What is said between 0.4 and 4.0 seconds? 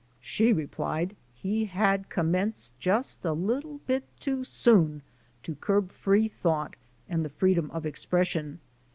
replied he had commenced just a little